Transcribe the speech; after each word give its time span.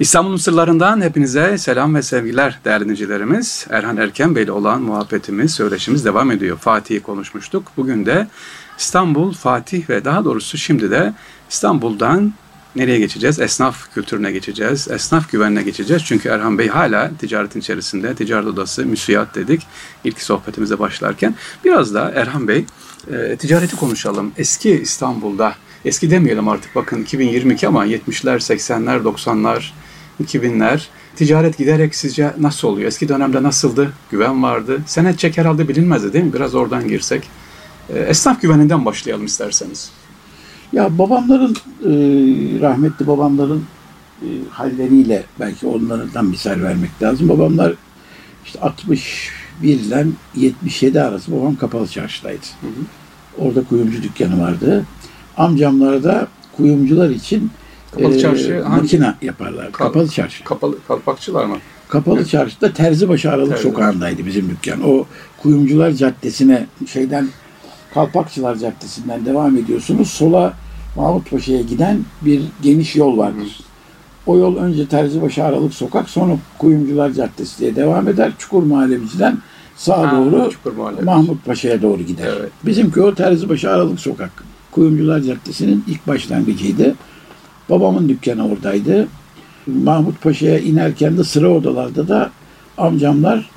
İstanbul'un 0.00 0.36
sırlarından 0.36 1.00
hepinize 1.00 1.58
selam 1.58 1.94
ve 1.94 2.02
sevgiler 2.02 2.58
değerli 2.64 2.84
dinleyicilerimiz. 2.84 3.66
Erhan 3.70 3.96
Erken 3.96 4.34
Bey 4.34 4.42
ile 4.42 4.52
olan 4.52 4.82
muhabbetimiz, 4.82 5.54
söyleşimiz 5.54 6.04
devam 6.04 6.30
ediyor. 6.30 6.58
Fatih'i 6.58 7.02
konuşmuştuk. 7.02 7.72
Bugün 7.76 8.06
de 8.06 8.26
İstanbul, 8.78 9.32
Fatih 9.32 9.90
ve 9.90 10.04
daha 10.04 10.24
doğrusu 10.24 10.58
şimdi 10.58 10.90
de 10.90 11.14
İstanbul'dan 11.50 12.32
nereye 12.76 12.98
geçeceğiz? 12.98 13.40
Esnaf 13.40 13.94
kültürüne 13.94 14.32
geçeceğiz. 14.32 14.88
Esnaf 14.90 15.30
güvenine 15.30 15.62
geçeceğiz. 15.62 16.04
Çünkü 16.04 16.28
Erhan 16.28 16.58
Bey 16.58 16.68
hala 16.68 17.10
ticaretin 17.18 17.60
içerisinde. 17.60 18.14
Ticaret 18.14 18.46
odası, 18.46 18.86
müsiyat 18.86 19.34
dedik 19.34 19.62
ilk 20.04 20.22
sohbetimize 20.22 20.78
başlarken. 20.78 21.34
Biraz 21.64 21.94
da 21.94 22.12
Erhan 22.14 22.48
Bey 22.48 22.64
e, 23.12 23.36
ticareti 23.36 23.76
konuşalım. 23.76 24.32
Eski 24.38 24.70
İstanbul'da, 24.70 25.54
eski 25.84 26.10
demeyelim 26.10 26.48
artık 26.48 26.74
bakın 26.74 27.02
2022 27.02 27.68
ama 27.68 27.86
70'ler, 27.86 28.36
80'ler, 28.36 29.02
90'lar, 29.02 29.72
2000'ler 30.24 30.86
ticaret 31.16 31.58
giderek 31.58 31.94
sizce 31.94 32.34
nasıl 32.38 32.68
oluyor? 32.68 32.88
Eski 32.88 33.08
dönemde 33.08 33.42
nasıldı? 33.42 33.92
Güven 34.10 34.42
vardı. 34.42 34.82
Senet 34.86 35.18
çek 35.18 35.38
herhalde 35.38 35.68
bilinmezdi 35.68 36.12
değil 36.12 36.24
mi? 36.24 36.32
Biraz 36.32 36.54
oradan 36.54 36.88
girsek. 36.88 37.22
E, 37.94 37.98
esnaf 37.98 38.42
güveninden 38.42 38.84
başlayalım 38.84 39.26
isterseniz. 39.26 39.90
Ya 40.72 40.98
babamların, 40.98 41.56
e, 41.84 41.90
rahmetli 42.60 43.06
babamların 43.06 43.64
e, 44.22 44.28
halleriyle 44.50 45.24
belki 45.40 45.66
onlardan 45.66 46.26
misal 46.26 46.62
vermek 46.62 47.02
lazım. 47.02 47.28
Babamlar 47.28 47.74
işte 48.44 48.60
61 48.60 49.30
ile 49.62 50.06
77 50.34 51.00
arası 51.00 51.32
babam 51.32 51.56
kapalı 51.56 51.88
çarşıdaydı. 51.88 52.46
Hı 52.60 52.66
hı. 52.66 52.84
Orada 53.38 53.64
kuyumcu 53.64 54.02
dükkanı 54.02 54.40
vardı. 54.40 54.84
Amcamlar 55.36 56.04
da 56.04 56.28
kuyumcular 56.56 57.10
için 57.10 57.50
Kapalı 57.96 58.18
çarşı 58.18 58.52
e, 58.52 58.60
hangi? 58.60 58.80
makine 58.82 59.14
yaparlar. 59.22 59.72
Kal- 59.72 59.84
kapalı 59.86 60.08
çarşı. 60.08 60.44
Kapalı 60.44 60.76
kalpakçılar 60.88 61.44
mı? 61.44 61.56
Kapalı 61.88 62.24
çarşıda 62.24 62.72
Terzibaşı 62.72 63.30
Aralık 63.30 63.48
Terzibaşı. 63.48 63.68
sokağındaydı 63.74 64.26
bizim 64.26 64.48
dükkan. 64.48 64.80
O 64.88 65.04
Kuyumcular 65.42 65.90
Caddesi'ne 65.92 66.66
şeyden 66.92 67.28
Kalpakçılar 67.94 68.56
Caddesi'nden 68.56 69.24
devam 69.26 69.56
ediyorsunuz. 69.56 70.10
Sola 70.10 70.54
Mahmut 70.96 71.30
Paşa'ya 71.30 71.60
giden 71.60 71.98
bir 72.22 72.42
geniş 72.62 72.96
yol 72.96 73.18
vardır. 73.18 73.60
O 74.26 74.38
yol 74.38 74.56
önce 74.56 74.86
Terzibaşı 74.88 75.44
Aralık 75.44 75.74
sokak 75.74 76.10
sonra 76.10 76.32
Kuyumcular 76.58 77.10
Caddesi 77.12 77.58
diye 77.58 77.76
devam 77.76 78.08
eder. 78.08 78.32
Çukur 78.38 78.62
Muhallebici'den 78.62 79.38
sağa 79.76 80.12
Ha, 80.12 80.16
doğru. 80.16 80.50
Mahmut 81.02 81.44
Paşa'ya 81.44 81.82
doğru 81.82 82.02
gider. 82.02 82.28
Evet. 82.40 82.50
Bizimki 82.66 83.00
o 83.02 83.14
Terzibaşı 83.14 83.70
Aralık 83.70 84.00
sokak. 84.00 84.30
Kuyumcular 84.72 85.20
Caddesi'nin 85.20 85.84
ilk 85.88 86.06
başlangıcıydı. 86.06 86.94
Babamın 87.70 88.08
dükkanı 88.08 88.48
oradaydı. 88.48 89.08
Mahmut 89.66 90.22
Paşa'ya 90.22 90.58
inerken 90.58 91.18
de 91.18 91.24
sıra 91.24 91.48
odalarda 91.48 92.08
da 92.08 92.30
amcamlar 92.78 93.50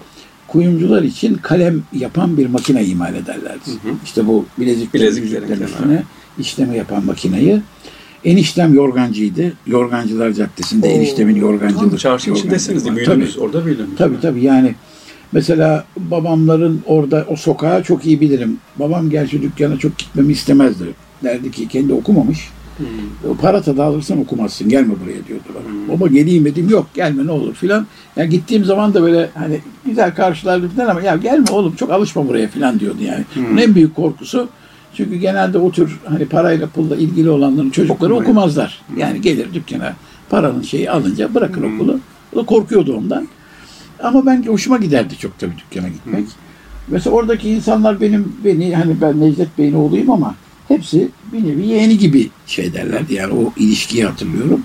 kuyumcular 0.48 1.04
için 1.04 1.36
kalem 1.36 1.84
yapan 1.94 2.38
bir 2.38 2.46
makine 2.48 2.86
imal 2.86 3.16
ederlerdi. 3.16 3.66
Hı 3.66 3.90
hı. 3.90 3.94
İşte 4.06 4.28
bu 4.28 4.46
bilezik 4.60 4.94
Bileziklerin 4.94 5.62
üstüne 5.64 6.04
işlemi 6.40 6.78
yapan 6.78 7.06
makineyi. 7.06 7.62
Eniştem 8.26 8.74
yorgancıydı. 8.74 9.54
Yorgancılar 9.68 10.32
Caddesi'nde 10.32 10.88
Oo, 10.88 10.90
eniştemin 10.90 11.34
Tam 11.34 11.42
yorgancılık. 11.42 12.00
çarşı 12.00 12.32
içindesiniz 12.32 12.86
değil 12.86 12.94
mi? 12.94 12.98
Büyüdünüz. 12.98 13.38
Orada 13.38 13.66
büyüdünüz. 13.66 13.90
Tabii 13.98 14.20
tabii 14.22 14.44
yani 14.44 14.76
mesela 15.32 15.86
babamların 15.98 16.82
orada 16.86 17.26
o 17.30 17.36
sokağı 17.36 17.84
çok 17.84 18.06
iyi 18.06 18.22
bilirim. 18.22 18.58
Babam 18.76 19.10
gerçi 19.10 19.42
dükkana 19.42 19.78
çok 19.78 19.98
gitmemi 19.98 20.34
istemezdi. 20.34 20.86
Derdi 21.24 21.52
ki 21.52 21.68
kendi 21.68 21.94
okumamış. 21.94 22.50
Hmm. 22.80 23.32
O 23.32 23.36
para 23.36 23.62
tadı 23.62 23.84
alırsan 23.84 24.20
okumazsın. 24.20 24.70
Gelme 24.70 24.94
buraya 25.04 25.28
diyordu 25.28 25.44
bana. 25.56 25.74
Hmm. 25.74 25.88
Baba 25.90 26.08
geleyim 26.08 26.46
dedim. 26.46 26.70
Yok 26.70 26.88
gelme 26.94 27.26
ne 27.28 27.32
olur 27.32 27.54
filan. 27.54 27.88
Yani 28.16 28.30
gittiğim 28.30 28.66
zaman 28.66 28.94
da 28.94 29.02
böyle 29.04 29.30
hani 29.34 29.60
güzel 29.86 30.16
karşılardı 30.16 30.70
filan 30.70 30.88
ama 30.88 31.02
ya 31.02 31.16
gelme 31.16 31.46
oğlum 31.52 31.76
çok 31.76 31.92
alışma 31.92 32.28
buraya 32.28 32.48
filan 32.48 32.80
diyordu 32.80 32.98
yani. 33.02 33.26
Hmm. 33.34 33.46
Bunun 33.52 33.58
en 33.58 33.76
büyük 33.76 33.96
korkusu 33.96 34.50
çünkü 34.94 35.16
genelde 35.16 35.58
o 35.58 35.72
tür 35.72 36.00
hani 36.06 36.26
parayla 36.26 36.68
pulla 36.68 36.96
ilgili 36.96 37.30
olanların 37.30 37.70
çocukları 37.70 38.14
Okumayı. 38.14 38.30
okumazlar. 38.32 38.82
Yani 38.98 39.22
gelir 39.22 39.54
dükkana 39.54 39.94
paranın 40.30 40.62
şeyi 40.62 40.92
alınca 40.92 41.34
bırakır 41.36 41.62
Hmm. 41.64 41.76
okulu. 41.76 42.00
O 42.36 42.40
da 42.40 42.46
korkuyordu 42.46 42.98
ondan. 42.98 43.28
Ama 44.04 44.26
ben 44.26 44.44
hoşuma 44.44 44.78
giderdi 44.78 45.18
çok 45.18 45.40
tabii 45.40 45.54
dükkana 45.58 45.88
gitmek. 45.90 46.26
Mesela 46.88 47.16
oradaki 47.16 47.50
insanlar 47.50 48.02
benim 48.02 48.34
beni 48.46 48.76
hani 48.76 49.02
ben 49.02 49.22
Necdet 49.22 49.58
Bey'in 49.58 49.74
oğluyum 49.74 50.10
ama 50.12 50.36
hepsi 50.70 51.10
bir 51.34 51.48
nevi 51.48 51.68
yeğeni 51.68 51.98
gibi 51.98 52.30
şey 52.48 52.74
derlerdi. 52.74 53.14
Yani 53.14 53.34
o 53.34 53.54
ilişkiyi 53.58 54.06
hatırlıyorum. 54.06 54.64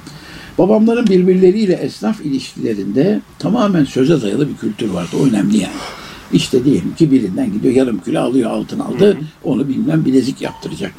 Babamların 0.58 1.06
birbirleriyle 1.06 1.72
esnaf 1.72 2.20
ilişkilerinde 2.20 3.20
tamamen 3.38 3.84
söze 3.84 4.22
dayalı 4.22 4.48
bir 4.48 4.56
kültür 4.56 4.90
vardı. 4.90 5.16
O 5.20 5.26
önemli 5.26 5.56
yani. 5.56 5.72
İşte 6.32 6.64
diyelim 6.64 6.94
ki 6.94 7.10
birinden 7.10 7.52
gidiyor 7.52 7.74
yarım 7.74 7.98
kilo 7.98 8.20
alıyor 8.20 8.50
altın 8.50 8.78
aldı. 8.78 9.18
Onu 9.44 9.68
bilmem 9.68 10.04
bilezik 10.04 10.42
yaptıracak. 10.42 10.92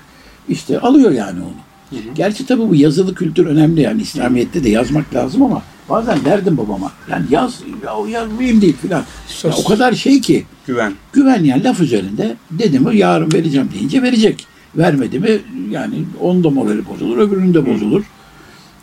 İşte 0.50 0.80
alıyor 0.80 1.12
yani 1.12 1.40
onu. 1.42 2.00
Gerçi 2.16 2.46
tabii 2.46 2.70
bu 2.70 2.76
yazılı 2.76 3.16
kültür 3.16 3.46
önemli 3.46 3.82
yani 3.82 4.02
İslamiyet'te 4.02 4.64
de 4.64 4.70
yazmak 4.70 5.16
lazım 5.16 5.44
ama 5.44 5.62
bazen 5.90 6.26
derdim 6.26 6.58
babama. 6.58 6.92
Yani 7.12 7.26
yaz, 7.30 7.60
ya, 7.86 8.20
yaz 8.20 8.32
mühim 8.40 8.62
değil 8.62 8.76
filan. 8.82 9.04
Ya 9.44 9.52
o 9.58 9.64
kadar 9.64 9.94
şey 9.94 10.22
ki 10.22 10.46
Güven. 10.68 10.94
güven 11.14 11.44
yani 11.44 11.64
laf 11.64 11.80
üzerinde 11.82 12.36
dedi 12.52 12.80
mi 12.80 12.98
yarın 12.98 13.32
vereceğim 13.34 13.70
deyince 13.74 14.02
verecek. 14.02 14.48
Vermedi 14.78 15.20
mi 15.20 15.30
yani 15.72 16.06
onun 16.22 16.44
da 16.44 16.50
morali 16.50 16.88
bozulur 16.88 17.18
öbürünün 17.18 17.54
de 17.54 17.66
bozulur. 17.74 18.04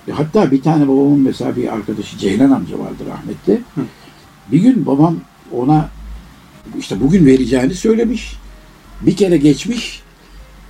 E, 0.09 0.13
Hatta 0.13 0.51
bir 0.51 0.63
tane 0.63 0.89
babamın 0.89 1.21
mesela 1.21 1.57
bir 1.57 1.73
arkadaşı 1.75 2.19
Ceylan 2.19 2.51
amca 2.51 2.79
vardı 2.79 3.03
rahmetli. 3.11 3.61
Bir 4.53 4.59
gün 4.61 4.87
babam 4.87 5.17
ona 5.53 5.89
işte 6.79 7.01
bugün 7.01 7.27
vereceğini 7.27 7.75
söylemiş. 7.75 8.37
Bir 9.01 9.17
kere 9.17 9.37
geçmiş 9.37 10.03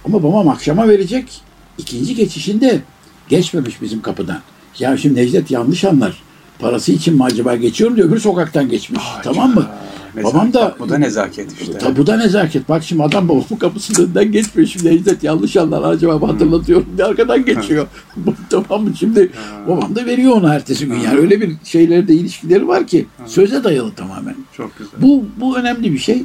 ama 0.04 0.22
babam 0.22 0.48
akşama 0.48 0.88
verecek. 0.88 1.40
İkinci 1.78 2.14
geçişinde 2.14 2.80
geçmemiş 3.28 3.82
bizim 3.82 4.02
kapıdan. 4.02 4.40
Ya 4.78 4.96
şimdi 4.96 5.20
Necdet 5.20 5.50
yanlış 5.50 5.84
anlar. 5.84 6.22
Parası 6.58 6.92
için 6.92 7.14
mi 7.14 7.24
acaba 7.24 7.54
geçiyorum 7.56 7.96
diye 7.96 8.06
öbür 8.06 8.20
sokaktan 8.20 8.68
geçmiş. 8.68 9.02
tamam 9.22 9.54
mı? 9.54 9.66
Nezaket. 10.14 10.34
Babam 10.34 10.52
da 10.52 10.76
bu 10.78 10.88
da 10.88 10.98
nezaket 10.98 11.60
işte. 11.60 11.78
Tabi 11.78 11.96
bu 11.96 12.06
da 12.06 12.16
nezaket. 12.16 12.68
Bak 12.68 12.84
şimdi 12.84 13.02
adam 13.02 13.28
babamın 13.28 13.56
kapısının 13.60 14.06
önünden 14.06 14.32
geçmiyor. 14.32 14.68
Şimdi 14.68 14.90
Necdet 14.90 15.22
yanlış 15.22 15.56
anlar. 15.56 15.82
Acaba 15.82 16.18
mı 16.18 16.26
hatırlatıyorum 16.26 16.86
diye 16.96 17.06
arkadan 17.06 17.44
geçiyor. 17.44 17.86
tamam 18.50 18.84
mı? 18.84 18.96
Şimdi 18.98 19.30
babam 19.68 19.96
da 19.96 20.06
veriyor 20.06 20.32
onu 20.32 20.48
ertesi 20.48 20.86
gün. 20.86 20.94
Yani 20.94 21.18
öyle 21.18 21.40
bir 21.40 21.52
şeyleri 21.64 22.08
de 22.08 22.14
ilişkileri 22.14 22.68
var 22.68 22.86
ki 22.86 23.06
söze 23.26 23.64
dayalı 23.64 23.92
tamamen. 23.94 24.36
Çok 24.56 24.78
güzel. 24.78 24.92
Bu, 25.02 25.24
bu 25.40 25.56
önemli 25.58 25.92
bir 25.92 25.98
şey. 25.98 26.22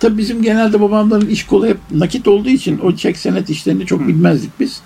Tabi 0.00 0.18
bizim 0.18 0.42
genelde 0.42 0.80
babamların 0.80 1.26
iş 1.28 1.46
kolu 1.46 1.66
hep 1.66 1.78
nakit 1.90 2.28
olduğu 2.28 2.48
için 2.48 2.78
o 2.78 2.96
çek 2.96 3.16
senet 3.16 3.50
işlerini 3.50 3.86
çok 3.86 4.08
bilmezdik 4.08 4.50
biz. 4.60 4.80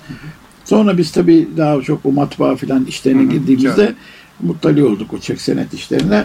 Sonra 0.64 0.98
biz 0.98 1.12
tabi 1.12 1.48
daha 1.56 1.82
çok 1.82 2.06
o 2.06 2.12
matbaa 2.12 2.56
filan 2.56 2.84
işlerine 2.84 3.22
Hı 3.22 3.26
girdiğimizde 3.26 3.94
muttali 4.42 4.84
olduk 4.84 5.12
o 5.14 5.18
çek 5.18 5.40
senet 5.40 5.74
işlerine. 5.74 6.24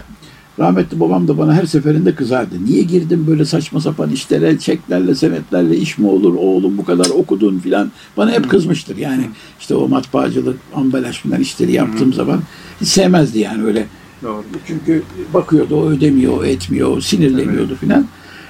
Rahmetli 0.59 0.99
babam 0.99 1.27
da 1.27 1.37
bana 1.37 1.53
her 1.53 1.65
seferinde 1.65 2.15
kızardı. 2.15 2.55
Niye 2.65 2.81
girdin 2.81 3.27
böyle 3.27 3.45
saçma 3.45 3.81
sapan 3.81 4.09
işlere, 4.09 4.59
çeklerle, 4.59 5.15
senetlerle 5.15 5.77
iş 5.77 5.97
mi 5.97 6.07
olur, 6.07 6.33
oğlum 6.33 6.77
bu 6.77 6.85
kadar 6.85 7.09
okudun 7.09 7.59
filan. 7.59 7.91
Bana 8.17 8.31
hep 8.31 8.49
kızmıştır. 8.49 8.97
Yani 8.97 9.23
işte 9.59 9.75
o 9.75 9.87
matbaacılık, 9.87 10.59
ambalaj 10.75 11.21
filan 11.21 11.41
işleri 11.41 11.71
yaptığım 11.71 12.13
zaman 12.13 12.41
hiç 12.81 12.87
sevmezdi 12.87 13.39
yani 13.39 13.63
öyle. 13.63 13.87
Doğru. 14.23 14.43
Çünkü 14.67 15.03
bakıyordu 15.33 15.75
o 15.75 15.85
ödemiyor, 15.85 16.37
o 16.37 16.45
etmiyor, 16.45 16.97
o 16.97 17.01
sinirleniyordu 17.01 17.75
filan. 17.75 18.07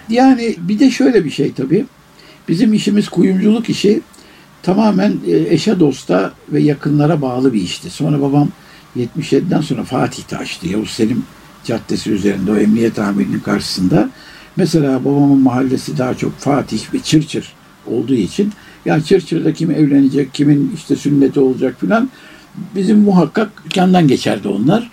Yani 0.10 0.56
bir 0.60 0.80
de 0.80 0.92
şöyle 0.92 1.26
bir 1.26 1.30
şey 1.30 1.54
tabii. 1.54 1.86
Bizim 2.48 2.74
işimiz 2.74 3.10
kuyumculuk 3.10 3.70
işi 3.70 4.02
tamamen 4.64 5.14
e, 5.28 5.54
eşe 5.54 5.80
dosta 5.80 6.34
ve 6.50 6.62
yakınlara 6.62 7.22
bağlı 7.22 7.54
bir 7.54 7.62
işti. 7.62 7.90
Sonra 7.90 8.22
babam 8.22 8.50
77'den 8.98 9.62
sonra 9.62 9.84
Fatih'te 9.84 10.38
açtı. 10.38 10.68
Yavuz 10.68 10.90
Selim 10.90 11.24
Caddesi 11.66 12.12
üzerinde 12.12 12.52
o 12.52 12.58
emniyet 12.58 13.00
amirinin 13.00 13.40
karşısında. 13.40 14.10
Mesela 14.56 15.06
babamın 15.06 15.40
mahallesi 15.40 15.98
daha 15.98 16.14
çok 16.14 16.38
Fatih 16.38 16.94
ve 16.94 17.00
Çırçır 17.00 17.54
olduğu 17.88 18.14
için 18.14 18.52
ya 18.86 19.02
Çırçır'da 19.02 19.54
kim 19.54 19.72
evlenecek, 19.72 20.34
kimin 20.34 20.72
işte 20.76 20.96
sünneti 20.96 21.40
olacak 21.40 21.80
filan 21.80 22.10
bizim 22.76 23.00
muhakkak 23.00 23.66
dükkandan 23.66 24.08
geçerdi 24.08 24.48
onlar. 24.48 24.92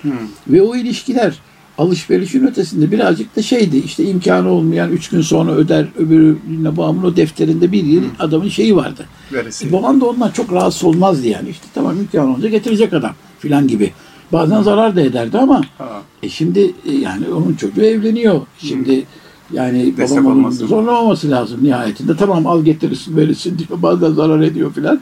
Ve 0.49 0.63
o 0.63 0.77
ilişkiler 0.77 1.35
alışverişin 1.79 2.47
ötesinde 2.47 2.91
birazcık 2.91 3.37
da 3.37 3.43
şeydi 3.43 3.77
işte 3.77 4.05
imkanı 4.05 4.49
olmayan 4.49 4.93
üç 4.93 5.09
gün 5.09 5.21
sonra 5.21 5.53
öder 5.53 5.87
öbürüne 5.99 6.77
babamın 6.77 7.03
o 7.03 7.17
defterinde 7.17 7.73
bir 7.73 7.85
yıl 7.85 8.03
adamın 8.19 8.49
şeyi 8.49 8.77
vardı. 8.77 9.07
Verisi. 9.33 9.69
E, 9.69 9.73
babam 9.73 10.01
da 10.01 10.07
ondan 10.07 10.31
çok 10.31 10.53
rahatsız 10.53 10.85
olmazdı 10.85 11.27
yani 11.27 11.49
işte 11.49 11.67
tamam 11.75 11.97
imkan 11.99 12.29
olunca 12.29 12.49
getirecek 12.49 12.93
adam 12.93 13.15
filan 13.39 13.69
gibi. 13.69 13.93
Bazen 14.32 14.62
zarar 14.62 14.96
da 14.96 15.00
ederdi 15.00 15.38
ama 15.38 15.61
Ha. 15.79 16.02
e 16.23 16.29
şimdi 16.29 16.61
e, 16.87 16.93
yani 16.93 17.29
onun 17.29 17.55
çocuğu 17.55 17.82
evleniyor. 17.82 18.40
Şimdi 18.58 19.05
yani 19.52 19.96
Destek 19.96 20.19
babam 20.19 20.32
onun 20.32 20.38
olması. 20.38 20.67
zorlamaması 20.67 21.31
lazım 21.31 21.64
nihayetinde. 21.64 22.17
Tamam 22.17 22.46
al 22.46 22.64
getirirsin 22.64 23.17
verirsin 23.17 23.58
diyor. 23.58 23.82
Bazen 23.82 24.12
zarar 24.12 24.40
ediyor 24.40 24.73
filan. 24.73 25.00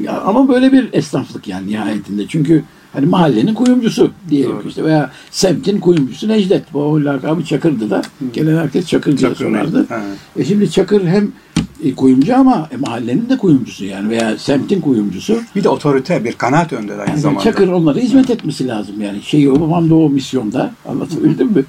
Ya, 0.00 0.20
ama 0.20 0.48
böyle 0.48 0.72
bir 0.72 0.88
esnaflık 0.92 1.48
yani 1.48 1.66
nihayetinde. 1.66 2.26
Çünkü 2.28 2.64
Hani 2.92 3.06
mahallenin 3.06 3.54
kuyumcusu 3.54 4.10
diyelim 4.30 4.56
Doğru. 4.56 4.68
işte 4.68 4.84
veya 4.84 5.10
semtin 5.30 5.80
kuyumcusu 5.80 6.28
Necdet. 6.28 6.72
Bu 6.74 7.04
lakabı 7.04 7.44
Çakır'dı 7.44 7.90
da. 7.90 8.02
Gelen 8.32 8.56
herkes 8.56 8.86
Çakır 8.86 9.18
diye 9.18 9.30
Çakır 9.30 9.44
sorardı. 9.44 9.86
E 10.36 10.44
şimdi 10.44 10.70
Çakır 10.70 11.04
hem 11.06 11.32
e, 11.84 11.94
kuyumcu 11.94 12.36
ama 12.36 12.68
e, 12.72 12.76
mahallenin 12.76 13.28
de 13.28 13.36
kuyumcusu 13.38 13.84
yani 13.84 14.08
veya 14.08 14.38
semtin 14.38 14.80
kuyumcusu. 14.80 15.36
Bir 15.56 15.64
de 15.64 15.68
otorite, 15.68 16.24
bir 16.24 16.32
kanaat 16.32 16.72
önderi 16.72 17.00
aynı 17.00 17.10
Yani 17.10 17.20
zamanda. 17.20 17.42
Çakır 17.44 17.68
onlara 17.68 17.98
hizmet 17.98 18.30
etmesi 18.30 18.68
lazım 18.68 19.00
yani. 19.00 19.22
Şeyi 19.22 19.50
o 19.50 19.60
babam 19.60 19.90
da 19.90 19.94
o 19.94 20.08
misyonda. 20.10 20.70
Anlatabildim 20.88 21.46
mi? 21.46 21.64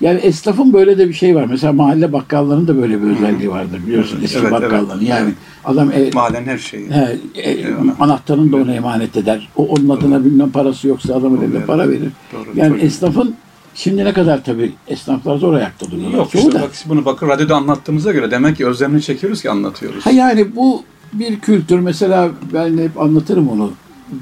Yani 0.00 0.18
esnafın 0.20 0.72
böyle 0.72 0.98
de 0.98 1.08
bir 1.08 1.12
şey 1.14 1.34
var. 1.36 1.44
Mesela 1.50 1.72
mahalle 1.72 2.12
bakkallarının 2.12 2.68
da 2.68 2.76
böyle 2.82 3.02
bir 3.02 3.06
özelliği 3.10 3.50
vardır 3.50 3.80
biliyorsun 3.86 4.18
eski 4.24 4.38
Evet, 4.38 4.48
evet. 4.52 4.62
bakkalların. 4.70 5.04
Yani 5.04 5.24
Evet. 5.24 5.34
adam 5.64 5.90
e, 5.92 6.10
Mahallenin 6.14 6.46
her 6.46 6.58
şeyi. 6.58 6.90
he, 6.90 7.18
e, 7.34 7.50
Eyvallah. 7.50 8.00
anahtarını 8.00 8.52
da 8.52 8.56
ona 8.56 8.74
emanet 8.74 9.16
eder. 9.16 9.48
O 9.56 9.66
onun 9.66 9.88
adına 9.88 10.24
bilmem 10.24 10.50
parası 10.50 10.88
yoksa 10.88 11.14
adamın 11.14 11.42
eline 11.42 11.64
para 11.64 11.88
verir. 11.88 12.08
Doğru, 12.32 12.44
yani 12.56 12.74
çok- 12.74 12.82
esnafın 12.84 13.34
şimdi 13.80 14.04
ne 14.04 14.12
kadar 14.12 14.44
tabii 14.44 14.72
esnaflar 14.88 15.36
zor 15.36 15.54
ayakta 15.54 15.90
duruyorlar. 15.90 16.18
Yok 16.18 16.30
Çoğu 16.30 16.42
işte 16.42 16.52
da. 16.52 16.62
bak 16.62 16.70
bunu 16.86 17.04
bakın 17.04 17.28
radyoda 17.28 17.56
anlattığımıza 17.56 18.12
göre 18.12 18.30
demek 18.30 18.56
ki 18.56 18.66
özlemini 18.66 19.02
çekiyoruz 19.02 19.42
ki 19.42 19.50
anlatıyoruz. 19.50 20.06
Ha 20.06 20.10
yani 20.10 20.56
bu 20.56 20.82
bir 21.12 21.40
kültür. 21.40 21.78
Mesela 21.78 22.30
ben 22.54 22.78
hep 22.78 23.00
anlatırım 23.00 23.48
onu. 23.48 23.72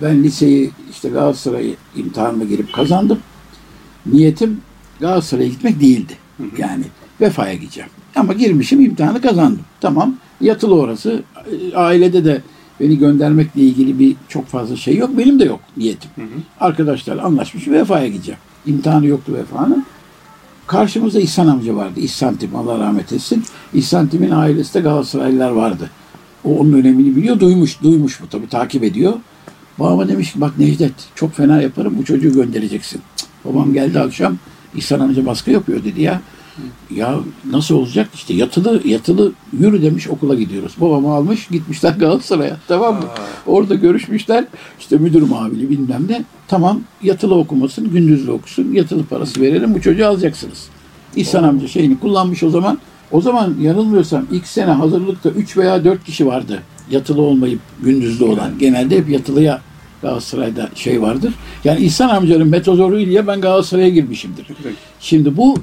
Ben 0.02 0.22
liseyi 0.22 0.70
işte 0.90 1.08
Galatasaray 1.08 1.74
imtihanına 1.96 2.44
girip 2.44 2.72
kazandım. 2.72 3.18
Niyetim 4.06 4.60
Galatasaray'a 5.00 5.48
gitmek 5.48 5.80
değildi. 5.80 6.12
Yani 6.58 6.84
vefaya 7.20 7.54
gideceğim. 7.54 7.90
Ama 8.16 8.32
girmişim 8.32 8.80
imtihanı 8.80 9.20
kazandım. 9.20 9.60
Tamam. 9.80 10.14
Yatılı 10.40 10.74
orası. 10.74 11.22
Ailede 11.74 12.24
de 12.24 12.42
beni 12.80 12.98
göndermekle 12.98 13.62
ilgili 13.62 13.98
bir 13.98 14.16
çok 14.28 14.46
fazla 14.46 14.76
şey 14.76 14.96
yok. 14.96 15.10
Benim 15.18 15.40
de 15.40 15.44
yok 15.44 15.60
niyetim. 15.76 16.10
Arkadaşlarla 16.60 17.22
anlaşmış 17.22 17.68
vefaya 17.68 18.08
gideceğim. 18.08 18.40
İmtihanı 18.66 19.06
yoktu 19.06 19.32
vefanın. 19.34 19.84
Karşımızda 20.66 21.20
İhsan 21.20 21.46
amca 21.46 21.76
vardı. 21.76 22.00
İhsan 22.00 22.36
Tim 22.36 22.56
Allah 22.56 22.78
rahmet 22.78 23.12
etsin. 23.12 23.44
İhsan 23.74 24.08
Tim'in 24.08 24.30
ailesinde 24.30 24.82
Galatasaraylılar 24.82 25.50
vardı. 25.50 25.90
O 26.44 26.58
onun 26.58 26.72
önemini 26.72 27.16
biliyor. 27.16 27.40
Duymuş, 27.40 27.82
duymuş 27.82 28.22
bu 28.22 28.28
tabii 28.28 28.48
takip 28.48 28.84
ediyor. 28.84 29.12
Babama 29.78 30.08
demiş 30.08 30.32
ki 30.32 30.40
bak 30.40 30.58
Necdet 30.58 30.92
çok 31.14 31.34
fena 31.34 31.62
yaparım 31.62 31.94
bu 31.98 32.04
çocuğu 32.04 32.32
göndereceksin. 32.32 33.00
Babam 33.44 33.72
geldi 33.72 34.00
akşam 34.00 34.36
İhsan 34.74 35.00
amca 35.00 35.26
baskı 35.26 35.50
yapıyor 35.50 35.84
dedi 35.84 36.02
ya. 36.02 36.20
Ya 36.90 37.14
nasıl 37.50 37.74
olacak 37.74 38.08
işte 38.14 38.34
yatılı 38.34 38.80
yatılı 38.84 39.32
yürü 39.58 39.82
demiş 39.82 40.08
okula 40.08 40.34
gidiyoruz. 40.34 40.72
Babamı 40.80 41.12
almış 41.12 41.46
gitmişler 41.46 41.92
Galatasaray'a 41.92 42.56
tamam 42.68 42.94
mı? 42.94 43.04
Orada 43.46 43.74
görüşmüşler 43.74 44.44
işte 44.80 44.96
müdür 44.96 45.22
mavili 45.22 45.70
bilmem 45.70 46.06
ne. 46.08 46.24
Tamam 46.48 46.80
yatılı 47.02 47.34
okumasın 47.34 47.90
gündüzlü 47.90 48.30
okusun 48.30 48.72
yatılı 48.72 49.04
parası 49.04 49.40
verelim 49.40 49.74
bu 49.74 49.80
çocuğu 49.80 50.06
alacaksınız. 50.06 50.68
İhsan 51.16 51.42
amca 51.42 51.68
şeyini 51.68 52.00
kullanmış 52.00 52.42
o 52.42 52.50
zaman. 52.50 52.78
O 53.12 53.20
zaman 53.20 53.54
yanılmıyorsam 53.60 54.26
ilk 54.30 54.46
sene 54.46 54.70
hazırlıkta 54.70 55.30
3 55.30 55.56
veya 55.56 55.84
4 55.84 56.04
kişi 56.04 56.26
vardı. 56.26 56.62
Yatılı 56.90 57.22
olmayıp 57.22 57.60
gündüzlü 57.82 58.24
olan. 58.24 58.58
Genelde 58.58 58.98
hep 58.98 59.08
yatılıya 59.08 59.60
Galatasaray'da 60.02 60.68
şey 60.74 61.02
vardır. 61.02 61.34
Yani 61.64 61.80
İhsan 61.80 62.08
amcanın 62.08 62.48
metodolojisiyle 62.48 63.26
ben 63.26 63.40
Galatasaray'a 63.40 63.88
girmişimdir. 63.88 64.46
Şimdi 65.00 65.36
bu 65.36 65.56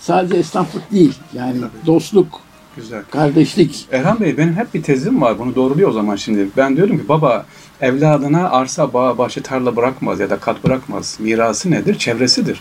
sadece 0.00 0.36
esnaflık 0.36 0.92
değil. 0.92 1.14
Yani 1.34 1.56
dostluk, 1.86 2.40
Güzel. 2.76 3.02
kardeşlik. 3.10 3.86
Erhan 3.92 4.20
Bey 4.20 4.36
benim 4.38 4.54
hep 4.56 4.74
bir 4.74 4.82
tezim 4.82 5.20
var. 5.22 5.38
Bunu 5.38 5.54
doğruluyor 5.54 5.88
o 5.88 5.92
zaman 5.92 6.16
şimdi. 6.16 6.48
Ben 6.56 6.76
diyorum 6.76 6.98
ki 6.98 7.08
baba 7.08 7.46
evladına 7.80 8.50
arsa, 8.50 8.92
bağ, 8.92 9.18
bahçe, 9.18 9.40
tarla 9.42 9.76
bırakmaz 9.76 10.20
ya 10.20 10.30
da 10.30 10.36
kat 10.38 10.64
bırakmaz. 10.64 11.16
Mirası 11.20 11.70
nedir? 11.70 11.98
Çevresidir. 11.98 12.60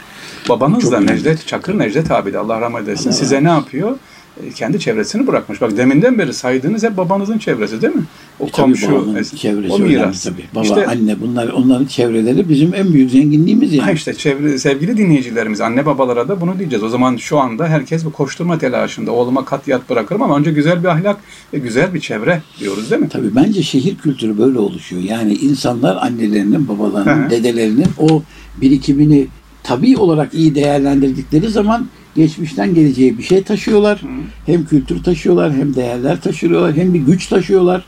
Babanız 0.50 0.82
Çok 0.82 0.92
da 0.92 0.98
önemli. 0.98 1.12
Necdet 1.14 1.48
Çakır 1.48 1.80
Necdet 1.80 2.12
abi 2.12 2.34
de 2.34 2.38
Allah 2.38 2.62
rahmet 2.62 2.82
eylesin. 2.82 3.10
Allah 3.10 3.18
Size 3.18 3.44
ne 3.44 3.50
yapıyor? 3.50 3.98
E, 4.44 4.52
Kendi 4.52 4.80
çevresini 4.80 5.28
bırakmış. 5.28 5.62
Bak 5.62 5.78
deminden 5.78 6.18
beri 6.20 6.34
saydığınız 6.34 6.84
hep 6.84 6.98
babanızın 6.98 7.38
çevresi 7.38 7.82
değil 7.82 7.96
mi? 7.96 8.04
O 8.40 8.48
E 8.48 8.52
komşu, 8.52 9.06
çevresi 9.38 9.74
o 9.74 9.78
önemli 9.80 9.98
miras. 9.98 10.24
tabii. 10.24 10.44
Baba, 10.56 10.64
İşte 10.64 10.88
anne 10.88 11.22
bunlar 11.22 11.48
onların 11.48 11.86
çevreleri 11.86 12.50
bizim 12.50 12.74
en 12.74 12.94
büyük 12.94 13.12
zenginliğimiz 13.12 13.74
yani. 13.74 13.86
Ha 13.86 13.92
işte 13.92 14.14
çevre, 14.14 14.58
sevgili 14.58 14.98
dinleyicilerimiz, 14.98 15.62
anne 15.62 15.86
babalara 15.86 16.28
da 16.28 16.42
bunu 16.42 16.60
diyeceğiz. 16.60 16.84
O 16.84 16.90
zaman 16.90 17.18
şu 17.18 17.40
anda 17.40 17.68
herkes 17.68 18.06
bir 18.06 18.12
koşturma 18.12 18.58
telaşında. 18.58 19.12
Oğluma 19.12 19.46
kat 19.46 19.68
yat 19.68 19.90
bırakırım 19.90 20.22
ama 20.22 20.38
önce 20.38 20.52
güzel 20.52 20.84
bir 20.84 20.88
ahlak 20.88 21.18
ve 21.54 21.58
güzel 21.60 21.94
bir 21.94 22.00
çevre 22.00 22.42
diyoruz 22.60 22.92
değil 22.92 23.02
mi? 23.02 23.10
Tabii 23.10 23.36
bence 23.36 23.64
şehir 23.64 23.96
kültürü 23.98 24.38
böyle 24.38 24.60
oluşuyor. 24.60 25.02
Yani 25.02 25.34
insanlar 25.34 25.96
annelerinin, 25.96 26.68
babalarının, 26.68 27.22
Hı 27.22 27.26
hı. 27.26 27.30
dedelerinin 27.30 27.88
o 28.00 28.24
birikimini 28.62 29.28
tabii 29.64 29.98
olarak 29.98 30.34
iyi 30.34 30.56
değerlendirdikleri 30.56 31.50
zaman 31.50 31.88
geçmişten 32.16 32.74
geleceğe 32.74 33.18
bir 33.18 33.24
şey 33.24 33.44
taşıyorlar. 33.44 34.02
Hem 34.46 34.66
kültür 34.66 35.04
taşıyorlar, 35.04 35.54
hem 35.54 35.76
değerler 35.76 36.22
taşıyorlar, 36.22 36.74
hem 36.76 36.94
bir 36.94 37.00
güç 37.00 37.28
taşıyorlar 37.28 37.84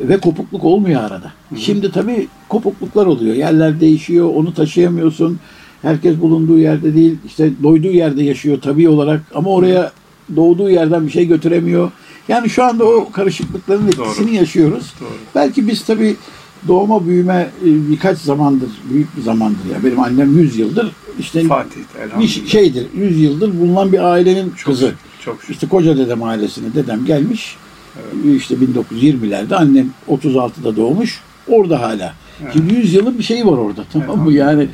ve 0.00 0.18
kopukluk 0.18 0.64
olmuyor 0.64 1.00
arada. 1.00 1.32
Şimdi 1.56 1.92
tabii 1.92 2.28
kopukluklar 2.48 3.06
oluyor. 3.06 3.34
Yerler 3.34 3.80
değişiyor, 3.80 4.30
onu 4.34 4.54
taşıyamıyorsun. 4.54 5.38
Herkes 5.82 6.20
bulunduğu 6.20 6.58
yerde 6.58 6.94
değil, 6.94 7.16
işte 7.26 7.50
doyduğu 7.62 7.92
yerde 7.92 8.22
yaşıyor 8.22 8.58
tabii 8.62 8.88
olarak 8.88 9.22
ama 9.34 9.50
oraya 9.50 9.92
doğduğu 10.36 10.70
yerden 10.70 11.06
bir 11.06 11.12
şey 11.12 11.26
götüremiyor. 11.26 11.90
Yani 12.28 12.50
şu 12.50 12.64
anda 12.64 12.84
o 12.84 13.10
karışıklıkların 13.12 13.88
etkisini 13.88 14.34
yaşıyoruz. 14.34 14.94
Doğru. 15.00 15.08
Belki 15.34 15.68
biz 15.68 15.84
tabii 15.84 16.16
doğma 16.68 17.06
büyüme 17.06 17.50
e, 17.62 17.90
birkaç 17.90 18.18
zamandır, 18.18 18.70
büyük 18.90 19.16
bir 19.16 19.22
zamandır 19.22 19.70
ya. 19.72 19.84
Benim 19.84 20.00
annem 20.00 20.38
100 20.38 20.58
yıldır 20.58 20.92
işte 21.18 21.42
Fatih 21.42 21.80
elhamdülillah. 22.02 22.46
şeydir, 22.46 22.86
100 22.94 23.20
yıldır 23.20 23.60
bulunan 23.60 23.92
bir 23.92 23.98
ailenin 23.98 24.50
Çok 24.50 24.66
kızı. 24.66 24.94
Çok. 25.24 25.38
İşte 25.50 25.68
koca 25.68 25.96
dedem 25.96 26.22
ailesine 26.22 26.74
dedem 26.74 27.04
gelmiş. 27.04 27.56
İşte 28.36 28.54
1920'lerde 28.54 29.54
annem 29.54 29.90
36'da 30.08 30.76
doğmuş. 30.76 31.20
Orada 31.48 31.82
hala. 31.82 32.14
Şimdi 32.52 32.74
100 32.74 32.94
yılın 32.94 33.18
bir 33.18 33.22
şeyi 33.22 33.46
var 33.46 33.58
orada 33.58 33.84
tamam 33.92 34.18
mı? 34.18 34.32
Yani 34.32 34.68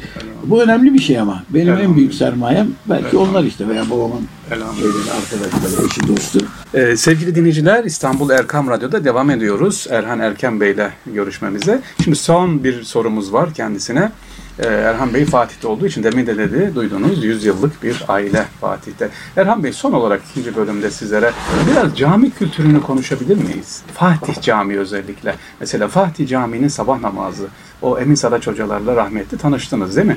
bu 0.44 0.62
önemli 0.62 0.94
bir 0.94 0.98
şey 0.98 1.20
ama. 1.20 1.42
Benim 1.50 1.74
en 1.74 1.96
büyük 1.96 2.14
sermayem 2.14 2.68
belki 2.86 3.16
onlar 3.16 3.44
işte 3.44 3.68
veya 3.68 3.90
babamın 3.90 4.28
şeyleri, 4.48 5.10
arkadaşları, 5.10 5.86
eşi, 5.86 6.08
dostu. 6.08 6.38
Ee, 6.74 6.96
sevgili 6.96 7.34
dinleyiciler 7.34 7.84
İstanbul 7.84 8.30
Erkam 8.30 8.68
Radyo'da 8.68 9.04
devam 9.04 9.30
ediyoruz. 9.30 9.86
Erhan 9.90 10.20
Erken 10.20 10.60
Bey 10.60 10.70
ile 10.70 10.90
görüşmemize. 11.06 11.80
Şimdi 12.04 12.16
son 12.16 12.64
bir 12.64 12.82
sorumuz 12.82 13.32
var 13.32 13.54
kendisine. 13.54 14.12
Ee, 14.58 14.66
Erhan 14.66 15.14
Bey 15.14 15.24
Fatih'te 15.24 15.68
olduğu 15.68 15.86
için 15.86 16.02
demin 16.02 16.26
de 16.26 16.38
dedi 16.38 16.72
duydunuz 16.74 17.24
100 17.24 17.44
yıllık 17.44 17.82
bir 17.82 18.04
aile 18.08 18.44
Fatih'te. 18.60 19.08
Erhan 19.36 19.64
Bey 19.64 19.72
son 19.72 19.92
olarak 19.92 20.22
ikinci 20.30 20.56
bölümde 20.56 20.90
sizlere 20.90 21.30
biraz 21.70 21.98
cami 21.98 22.30
kültürünü 22.30 22.80
konuşabilir 22.82 23.36
miyiz? 23.36 23.82
Fatih 23.94 24.42
Camii 24.42 24.78
özellikle. 24.78 25.34
Mesela 25.60 25.88
Fatih 25.88 26.28
Camii'nin 26.28 26.68
sabah 26.68 27.00
namazı. 27.00 27.46
O 27.82 27.98
Emin 27.98 28.14
Saraç 28.14 28.46
hocalarla 28.46 28.96
rahmetli 28.96 29.38
tanıştınız 29.38 29.96
değil 29.96 30.06
mi? 30.06 30.16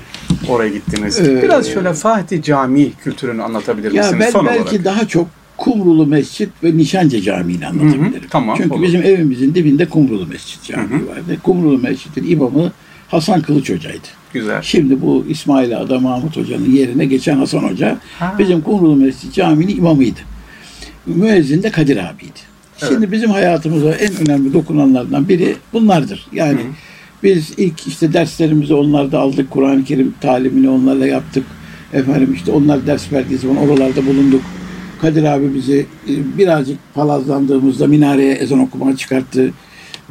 Oraya 0.50 0.70
gittiniz. 0.70 1.20
Ee, 1.20 1.42
Biraz 1.44 1.70
şöyle 1.70 1.94
Fatih 1.94 2.44
Camii 2.44 2.92
kültürünü 3.04 3.44
anlatabilir 3.44 3.92
Ya 3.92 4.04
misiniz 4.04 4.20
ben 4.26 4.30
son 4.32 4.46
belki 4.46 4.62
olarak? 4.62 4.86
daha 4.86 5.08
çok 5.08 5.28
Kumrulu 5.58 6.06
Mescit 6.08 6.50
ve 6.64 6.78
Nişancı 6.78 7.22
Camii'ni 7.22 7.68
anlatabilirim. 7.68 8.14
Hı 8.14 8.18
hı, 8.18 8.22
tamam, 8.30 8.58
Çünkü 8.58 8.74
olur. 8.76 8.84
bizim 8.84 9.04
evimizin 9.04 9.56
dibinde 9.56 9.86
Kumrulu 9.90 10.26
Mescit 10.28 10.64
Camii 10.64 10.90
Hı 10.90 10.96
hı. 10.96 11.08
vardı. 11.10 11.38
Kumrulu 11.44 11.78
Mescid'in 11.78 12.30
imamı 12.32 12.72
Hasan 13.14 13.42
Kılıç 13.42 13.70
Hoca'ydı. 13.70 14.08
Güzel. 14.34 14.62
Şimdi 14.62 15.02
bu 15.02 15.26
İsmail 15.30 15.78
Ada 15.78 16.00
Mahmut 16.00 16.38
Hoca'nın 16.38 16.72
yerine 16.72 17.06
geçen 17.06 17.38
Hasan 17.38 17.60
Hoca 17.60 17.98
Ha. 18.20 18.36
bizim 18.40 18.62
Kumrulu 18.62 18.96
Mescid 18.96 19.34
Camii'nin 19.34 19.78
imamıydı. 19.78 20.20
Müezzin 21.06 21.64
de 21.64 21.72
Kadir 21.72 21.98
abiydi. 21.98 22.40
Şimdi 22.88 23.12
bizim 23.12 23.30
hayatımıza 23.32 23.92
en 23.94 24.12
önemli 24.28 24.54
dokunanlardan 24.54 25.30
biri 25.30 25.56
bunlardır. 25.74 26.28
Yani 26.34 26.60
biz 27.24 27.52
ilk 27.58 27.88
işte 27.88 28.14
derslerimizi 28.14 28.74
onlarda 28.74 29.20
aldık. 29.20 29.52
Kur'an-ı 29.52 29.84
Kerim 29.84 30.14
talimini 30.22 30.70
onlarla 30.70 31.08
yaptık. 31.08 31.44
Efendim 31.94 32.34
işte 32.34 32.52
onlar 32.52 32.88
ders 32.88 33.14
verdiği 33.14 33.38
zaman 33.38 33.58
oralarda 33.58 34.06
bulunduk. 34.06 34.42
Kadir 35.02 35.24
abi 35.24 35.54
bizi 35.56 35.86
e, 36.10 36.38
birazcık 36.38 36.78
palazlandığımızda 36.94 37.88
minareye 37.88 38.34
ezan 38.34 38.60
okumaya 38.60 38.98
çıkarttı. 38.98 39.52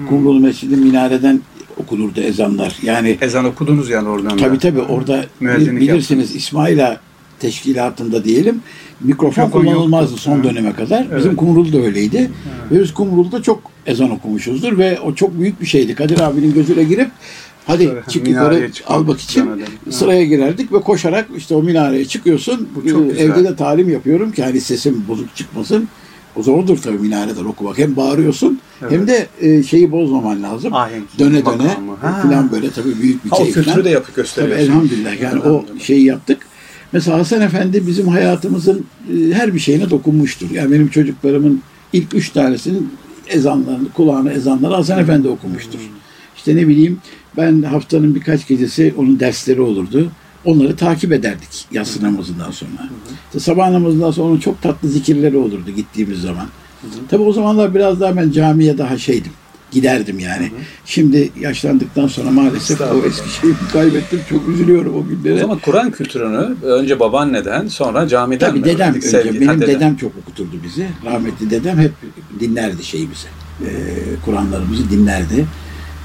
Kumrulu 0.09 0.41
Mescid'in 0.41 0.79
minareden 0.79 1.41
okunurdu 1.83 2.21
ezanlar. 2.21 2.77
Yani 2.83 3.19
Ezan 3.21 3.45
okudunuz 3.45 3.91
yani 3.91 4.09
oradan 4.09 4.31
da. 4.31 4.37
Tabii 4.37 4.59
tabii 4.59 4.81
orada 4.81 5.25
Müezzinlik 5.41 5.83
bilirsiniz 5.83 6.37
İsmaila 6.37 7.01
teşkilatında 7.41 8.25
diyelim 8.25 8.61
mikrofon 9.01 9.45
Mikrofon 9.45 9.65
kullanılmazdı 9.65 10.11
yoktu. 10.11 10.23
son 10.23 10.37
Ha. 10.39 10.45
döneme 10.45 10.73
kadar. 10.73 11.07
Evet. 11.11 11.19
Bizim 11.19 11.37
Kumrul 11.37 11.73
da 11.73 11.79
öyleydi. 11.79 12.31
Ve 12.71 12.81
biz 12.83 12.95
Kumrul'da 12.95 13.43
çok 13.43 13.61
ezan 13.87 14.11
okumuşuzdur 14.11 14.79
ve 14.79 15.01
o 15.01 15.15
çok 15.15 15.39
büyük 15.41 15.61
bir 15.61 15.67
şeydi. 15.67 15.95
Kadir 15.95 16.21
abinin 16.21 16.55
gözüne 16.55 16.83
girip 16.85 17.11
hadi 17.67 17.85
Evet, 17.93 18.09
çık 18.09 18.29
yukarı 18.29 18.71
almak 18.87 19.21
için. 19.21 19.47
Ha. 19.47 19.57
sıraya 19.91 20.25
girerdik 20.25 20.73
ve 20.73 20.81
koşarak 20.81 21.29
işte 21.37 21.55
o 21.55 21.63
minareye 21.63 22.05
çıkıyorsun. 22.05 22.69
Bu 22.77 22.89
çok 22.89 23.03
Ee, 23.03 23.09
güzel. 23.09 23.25
Evde 23.31 23.45
de 23.45 23.57
talim 23.57 23.91
yapıyorum 23.91 24.33
ki 24.33 24.43
hani 24.43 24.61
sesim 24.61 25.05
bozuk 25.09 25.37
çıkmasın. 25.37 25.89
O 26.37 26.43
zordur 26.43 26.79
tabii 26.79 26.99
minareden 26.99 27.45
okumak. 27.45 27.79
Hem 27.79 27.97
bağırıyorsun 27.97 28.61
Evet. 28.83 28.93
Hem 28.93 29.07
de 29.07 29.27
e, 29.41 29.63
şeyi 29.63 29.93
bozmaman 29.93 30.43
lazım. 30.43 30.75
Ahenk, 30.75 31.19
döne 31.19 31.47
döne 31.47 31.77
falan 32.23 32.53
böyle 32.53 32.71
tabii 32.71 32.99
büyük 33.03 33.25
bir 33.25 33.31
Ha, 33.31 33.37
o 33.37 33.39
keyif. 33.39 33.55
kültürü 33.55 33.85
de 33.85 33.91
yapıp 33.91 34.07
Tabii 34.15 34.17
gösteriyorsun. 34.23 34.65
elhamdülillah 34.65 35.21
yani 35.21 35.41
o 35.41 35.65
şeyi 35.81 36.05
yaptık. 36.05 36.39
Mesela 36.93 37.19
Hasan 37.19 37.41
Efendi 37.41 37.87
bizim 37.87 38.09
hayatımızın 38.09 38.85
e, 39.15 39.33
her 39.35 39.55
bir 39.55 39.59
şeyine 39.59 39.91
dokunmuştur. 39.91 40.51
Yani 40.51 40.73
benim 40.73 40.89
çocuklarımın 40.89 41.63
ilk 41.93 42.15
üç 42.15 42.31
tanesinin 42.31 42.93
ezanlarını, 43.29 43.89
kulağına 43.93 44.33
ezanları 44.33 44.75
Hasan 44.75 44.99
Efendi 44.99 45.29
okumuştur. 45.29 45.79
İşte 46.37 46.57
ne 46.57 46.69
bileyim 46.69 46.99
ben 47.37 47.63
haftanın 47.63 48.15
birkaç 48.15 48.49
gecesi 48.49 48.95
onun 48.97 49.21
dersleri 49.21 49.61
olurdu. 49.61 50.11
Onları 50.45 50.77
takip 50.77 51.13
ederdik 51.13 51.67
yatsı 51.73 52.05
namazından 52.05 52.51
sonra. 52.51 52.71
İşte 53.27 53.41
sabah 53.41 53.71
namazından 53.71 54.11
sonra 54.11 54.29
onun 54.29 54.39
çok 54.39 54.63
tatlı 54.63 54.89
zikirleri 54.89 55.37
olurdu 55.37 55.71
gittiğimiz 55.77 56.21
zaman. 56.21 56.47
Tabii 57.11 57.23
o 57.23 57.33
zamanlar 57.33 57.75
biraz 57.75 58.01
daha 58.01 58.17
ben 58.17 58.31
camiye 58.31 58.79
daha 58.79 58.99
şeydim. 58.99 59.33
Giderdim 59.71 60.19
yani. 60.19 60.51
Şimdi 60.85 61.31
yaşlandıktan 61.41 62.07
sonra 62.07 62.31
maalesef 62.31 62.81
o 62.81 63.07
eski 63.07 63.31
şeyi 63.41 63.55
kaybettim. 63.73 64.21
Çok 64.31 64.49
üzülüyorum 64.49 64.97
o 64.97 65.09
günlere. 65.09 65.35
O 65.35 65.39
zaman 65.39 65.59
Kur'an 65.59 65.91
kültürünü 65.91 66.55
önce 66.63 67.01
babaanneden 67.01 67.69
sonra 67.69 68.09
camiden 68.09 68.49
Tabii 68.51 68.59
mi 68.59 68.65
dedem 68.65 68.81
öğrendik? 68.91 69.05
önce. 69.05 69.17
Sevgi- 69.19 69.41
benim 69.41 69.49
ha, 69.49 69.61
dedem. 69.61 69.97
çok 69.97 70.13
okuturdu 70.23 70.57
bizi. 70.65 70.87
Rahmetli 71.05 71.51
dedem 71.51 71.79
hep 71.79 71.93
dinlerdi 72.41 72.85
şeyimizi. 72.85 73.27
Ee, 73.61 73.67
Kur'anlarımızı 74.25 74.91
dinlerdi. 74.91 75.47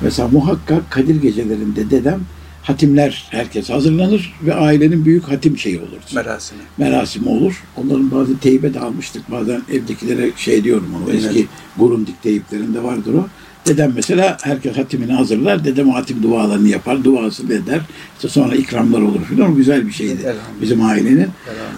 Mesela 0.02 0.28
muhakkak 0.28 0.92
Kadir 0.92 1.22
gecelerinde 1.22 1.90
dedem 1.90 2.20
hatimler 2.64 3.28
herkes 3.32 3.70
hazırlanır 3.70 4.34
ve 4.46 4.54
ailenin 4.54 5.06
büyük 5.06 5.24
hatim 5.24 5.58
şeyi 5.58 5.78
olurdu. 5.80 6.06
Merasimi. 6.16 6.62
merasimi 6.78 7.30
olur. 7.30 7.64
Onların 7.78 8.12
bazı 8.12 8.40
teybe 8.40 8.74
de 8.74 8.80
almıştık. 8.80 9.32
Bazen 9.32 9.62
evdekilere 9.72 10.32
şey 10.38 10.64
diyorum 10.64 10.88
onu. 10.98 11.12
Evet. 11.12 11.26
Eski 11.26 11.48
Grundig 11.78 12.16
teyiplerinde 12.24 12.84
vardır 12.84 13.14
o. 13.14 13.28
Dedem 13.68 13.92
mesela 13.96 14.38
herkes 14.42 14.78
hatimini 14.78 15.14
hazırlar. 15.14 15.66
Dedem 15.66 15.90
o 15.90 15.94
hatim 15.94 16.24
dualarını 16.24 16.70
yapar. 16.70 17.04
Duasını 17.04 17.54
eder. 17.54 17.82
İşte 18.16 18.30
sonra 18.30 18.56
ikramlar 18.56 19.02
olur 19.02 19.24
filan. 19.30 19.56
Güzel 19.56 19.88
bir 19.88 19.92
şeydi. 19.92 20.36
Bizim 20.62 20.86
ailenin. 20.86 21.28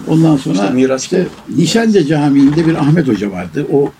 Ondan 0.08 0.36
sonra 0.36 0.54
İşte 0.54 0.70
miras 0.70 1.02
işte 1.02 1.26
Nişancı 1.56 2.06
Camii'nde 2.06 2.66
bir 2.66 2.74
Ahmet 2.74 3.08
Hoca 3.08 3.30
vardı. 3.30 3.66
O 3.72 3.92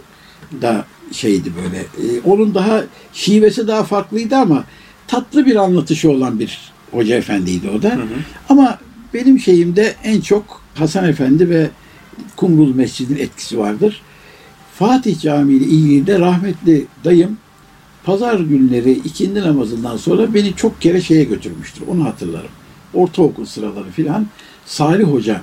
da 0.63 0.85
şeydi 1.13 1.53
böyle. 1.63 1.79
e, 1.79 2.21
onun 2.25 2.55
daha 2.55 2.83
şivesi 3.13 3.69
daha 3.69 3.85
farklıydı 3.85 4.37
ama 4.37 4.65
tatlı 5.11 5.47
bir 5.47 5.57
anlatışı 5.57 6.11
olan 6.11 6.39
bir 6.39 6.59
hoca 6.91 7.17
efendiydi 7.17 7.71
o 7.79 7.83
da. 7.83 7.99
Ama 8.49 8.79
benim 9.15 9.39
şeyimde 9.39 9.95
en 10.05 10.21
çok 10.21 10.63
Hasan 10.75 11.09
Efendi 11.09 11.51
ve 11.51 11.71
Kumrul 12.37 12.75
Mescid'in 12.75 13.17
etkisi 13.17 13.59
vardır. 13.59 14.03
Fatih 14.75 15.21
Camii 15.21 15.55
ile 15.55 15.65
ilgili 15.65 16.07
de 16.07 16.19
rahmetli 16.19 16.87
dayım 17.05 17.39
pazar 18.05 18.41
günleri 18.41 18.93
ikindi 18.93 19.41
namazından 19.41 19.97
sonra 19.97 20.35
beni 20.35 20.55
çok 20.57 20.81
kere 20.81 21.01
şeye 21.01 21.25
götürmüştür. 21.25 21.83
Onu 21.89 22.05
hatırlarım. 22.05 22.51
Ortaokul 22.95 23.45
sıraları 23.45 23.91
filan 23.91 24.27
Salih 24.67 25.05
Hoca 25.05 25.43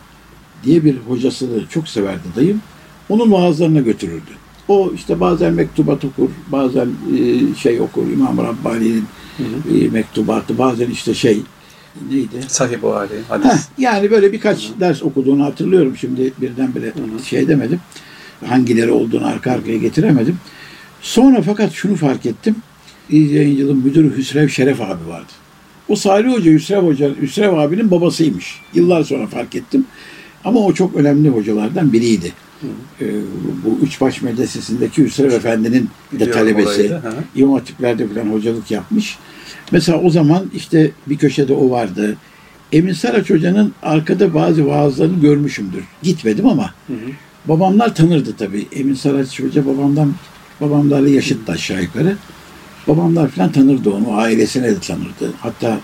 diye 0.63 0.83
bir 0.83 0.95
hocasını 1.07 1.67
çok 1.69 1.87
severdi 1.87 2.27
dayım. 2.35 2.61
Onun 3.09 3.31
vaazlarına 3.31 3.79
götürürdü. 3.79 4.31
O 4.67 4.91
işte 4.95 5.19
bazen 5.19 5.53
mektubat 5.53 6.05
okur, 6.05 6.29
bazen 6.51 6.87
e, 6.87 7.55
şey 7.55 7.81
okur, 7.81 8.07
İmam 8.07 8.37
Rabbani'nin 8.37 9.05
e, 9.39 9.87
mektubatı, 9.89 10.57
bazen 10.57 10.89
işte 10.89 11.13
şey 11.13 11.41
neydi? 12.11 12.43
Sahih 12.47 12.81
Buhari, 12.81 13.09
Heh, 13.09 13.29
hadis. 13.29 13.67
yani 13.77 14.11
böyle 14.11 14.33
birkaç 14.33 14.69
ders 14.79 15.03
okuduğunu 15.03 15.45
hatırlıyorum. 15.45 15.97
Şimdi 15.97 16.33
birdenbire 16.41 16.93
şey 17.25 17.47
demedim. 17.47 17.79
Hangileri 18.45 18.91
olduğunu 18.91 19.27
arka 19.27 19.51
arkaya 19.51 19.77
getiremedim. 19.77 20.37
Sonra 21.01 21.41
fakat 21.41 21.73
şunu 21.73 21.95
fark 21.95 22.25
ettim. 22.25 22.55
İyi 23.09 23.33
Yayıncılığın 23.33 23.77
müdürü 23.77 24.17
Hüsrev 24.17 24.47
Şeref 24.47 24.81
abi 24.81 25.07
vardı. 25.07 25.31
O 25.87 25.95
Salih 25.95 26.33
Hoca, 26.33 26.51
Hüsrev 26.51 26.81
Hoca, 26.83 27.09
Hüsrev 27.21 27.53
abinin 27.53 27.91
babasıymış. 27.91 28.61
Yıllar 28.73 29.03
sonra 29.03 29.27
fark 29.27 29.55
ettim. 29.55 29.85
Ama 30.45 30.59
o 30.59 30.73
çok 30.73 30.95
önemli 30.95 31.29
hocalardan 31.29 31.93
biriydi. 31.93 32.31
Ee, 33.01 33.05
bu 33.65 33.85
Üçbaş 33.85 34.21
Medresesi'ndeki 34.21 35.03
Hüsrev 35.03 35.31
Efendi'nin 35.31 35.89
de 36.11 36.31
talebesi. 36.31 36.89
hı. 36.89 37.13
İmam 37.35 37.53
Hatipler'de 37.53 38.07
falan 38.07 38.25
hocalık 38.25 38.71
yapmış. 38.71 39.17
Mesela 39.71 40.01
o 40.01 40.09
zaman 40.09 40.45
işte 40.53 40.91
bir 41.07 41.17
köşede 41.17 41.53
o 41.53 41.69
vardı. 41.69 42.17
Emin 42.71 42.93
Saraç 42.93 43.29
Hoca'nın 43.29 43.73
arkada 43.83 44.33
bazı 44.33 44.67
vaazlarını 44.67 45.21
görmüşümdür. 45.21 45.83
Gitmedim 46.03 46.47
ama 46.47 46.73
babamlar 47.45 47.95
tanırdı 47.95 48.33
tabii. 48.37 48.67
Emin 48.75 48.93
Saraç 48.93 49.39
Hoca 49.39 49.65
babamdan 49.65 50.13
babamlarla 50.61 51.09
yaşıttı 51.09 51.51
aşağı 51.51 51.81
yukarı. 51.81 52.17
Babamlar 52.87 53.27
falan 53.27 53.51
tanırdı 53.51 53.89
onu. 53.89 54.17
Ailesine 54.17 54.67
de 54.67 54.79
tanırdı. 54.79 55.33
Hatta 55.39 55.79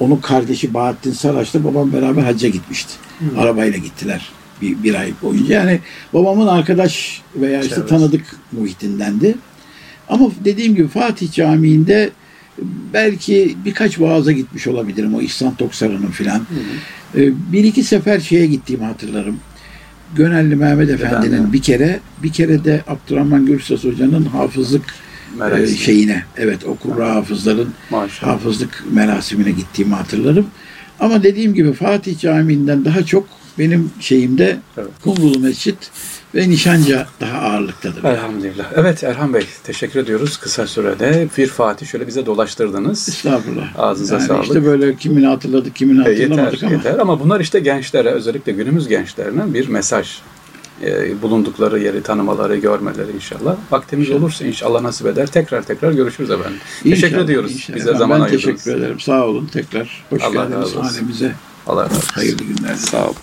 onun 0.00 0.16
kardeşi 0.16 0.74
Bahattin 0.74 1.12
Saraç'la 1.12 1.64
babam 1.64 1.92
beraber 1.92 2.22
hacca 2.22 2.48
gitmişti. 2.48 2.92
Arabayla 3.38 3.78
gittiler 3.78 4.30
bir, 4.62 4.82
bir 4.82 4.94
ay 4.94 5.12
boyunca. 5.22 5.54
Yani 5.54 5.78
babamın 6.14 6.46
arkadaş 6.46 7.22
veya 7.36 7.60
işte 7.62 7.86
tanıdık 7.86 8.24
muhitindendi. 8.52 9.34
Ama 10.08 10.30
dediğim 10.44 10.74
gibi 10.74 10.88
Fatih 10.88 11.32
Camii'nde 11.32 12.10
belki 12.92 13.56
birkaç 13.64 14.00
vaaza 14.00 14.32
gitmiş 14.32 14.66
olabilirim 14.66 15.14
o 15.14 15.20
İhsan 15.20 15.54
Toksarı'nın 15.54 16.10
filan. 16.10 16.42
Ee, 17.16 17.30
Bir 17.52 17.64
iki 17.64 17.82
sefer 17.82 18.20
şeye 18.20 18.46
gittiğimi 18.46 18.84
hatırlarım. 18.84 19.36
Gönelli 20.16 20.56
Mehmet 20.56 20.90
Efendi'nin 20.90 21.52
bir 21.52 21.62
kere, 21.62 22.00
bir 22.22 22.32
kere 22.32 22.64
de 22.64 22.82
Abdurrahman 22.88 23.46
Gürses 23.46 23.84
Hoca'nın 23.84 24.24
hafızlık 24.24 24.84
e, 25.34 25.38
Merasimi. 25.38 25.78
şeyine, 25.78 26.22
evet 26.36 26.64
o 26.66 26.74
kurra 26.74 27.14
hafızların 27.14 27.68
Maşallah. 27.90 28.32
hafızlık 28.32 28.84
merasimine 28.92 29.50
gittiğimi 29.50 29.94
hatırlarım. 29.94 30.46
Ama 31.00 31.22
dediğim 31.22 31.54
gibi 31.54 31.72
Fatih 31.72 32.18
Camii'nden 32.18 32.84
daha 32.84 33.02
çok 33.02 33.28
benim 33.58 33.90
şeyimde 34.00 34.58
Evet. 34.78 34.88
Kumrulu 35.04 35.38
Mescit 35.38 35.90
ve 36.34 36.48
Nişanca 36.50 37.06
daha 37.20 37.38
ağırlıktadır. 37.38 38.04
Elhamdülillah. 38.04 38.64
Evet 38.76 39.04
Erhan 39.04 39.34
Bey 39.34 39.46
teşekkür 39.64 40.00
ediyoruz 40.00 40.36
kısa 40.36 40.66
sürede. 40.66 41.28
Bir 41.38 41.46
Fatih 41.46 41.86
şöyle 41.86 42.06
bize 42.06 42.26
dolaştırdınız. 42.26 43.08
Estağfurullah. 43.08 43.78
Ağzınıza 43.78 44.14
yani 44.14 44.26
sağlık. 44.26 44.44
işte 44.44 44.64
böyle 44.64 44.96
kimini 44.96 45.26
hatırladık, 45.26 45.76
kimini 45.76 46.08
E, 46.08 46.10
yeter, 46.10 46.24
hatırlamadık 46.28 46.62
ama. 46.62 46.72
yeter. 46.72 46.98
Ama 46.98 47.20
bunlar 47.20 47.40
işte 47.40 47.60
gençlere, 47.60 48.10
özellikle 48.10 48.52
günümüz 48.52 48.88
gençlerine 48.88 49.54
bir 49.54 49.68
mesaj. 49.68 50.18
E, 50.84 51.22
bulundukları 51.22 51.78
yeri 51.78 52.02
tanımaları, 52.02 52.56
görmeleri 52.56 53.12
inşallah. 53.14 53.56
Vaktimiz 53.70 54.06
İnşallah. 54.08 54.22
olursa 54.22 54.44
inşallah 54.44 54.80
nasip 54.82 55.06
eder. 55.06 55.26
Tekrar 55.26 55.62
tekrar 55.62 55.92
görüşürüz 55.92 56.30
efendim. 56.30 56.58
İnşallah, 56.84 57.00
teşekkür 57.02 57.24
ediyoruz. 57.24 57.52
inşallah. 57.52 57.76
Bize 57.78 57.94
zaman 57.94 58.20
ben 58.20 58.24
ayırdınız. 58.24 58.42
teşekkür 58.44 58.80
ederim. 58.80 59.00
Sağ 59.00 59.24
olun 59.26 59.46
tekrar. 59.52 60.04
Hoş 60.10 60.22
Allah 60.22 60.32
geldiniz 60.44 60.76
hanemize. 60.76 61.32
Allah 61.66 61.84
razı 61.84 61.96
olsun. 61.96 62.08
Hayırlı 62.12 62.44
günler. 62.44 62.74
Sağ 62.74 63.04
olun. 63.04 63.16